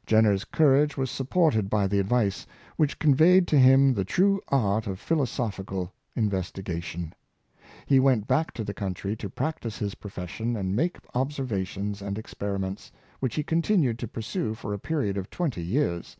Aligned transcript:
*" 0.00 0.04
Jenner 0.06 0.36
's 0.36 0.44
courage 0.44 0.98
was 0.98 1.10
supported 1.10 1.70
by 1.70 1.86
the 1.86 1.98
advice, 1.98 2.46
which 2.76 2.98
conveyed 2.98 3.46
to 3.48 3.58
him 3.58 3.94
the 3.94 4.04
true 4.04 4.38
art 4.48 4.86
of 4.86 5.00
philosophical 5.00 5.94
investigation. 6.14 7.14
He 7.86 7.98
went 7.98 8.26
back 8.28 8.52
to 8.52 8.64
the 8.64 8.74
country 8.74 9.16
to 9.16 9.30
practice 9.30 9.78
his 9.78 9.94
profession 9.94 10.56
and 10.56 10.76
make 10.76 10.98
observations 11.14 12.02
and 12.02 12.18
experiments, 12.18 12.92
which 13.20 13.36
he 13.36 13.42
continued 13.42 13.98
to 14.00 14.08
pursue 14.08 14.52
for 14.52 14.74
a 14.74 14.78
period 14.78 15.16
of 15.16 15.30
twenty 15.30 15.62
years. 15.62 16.18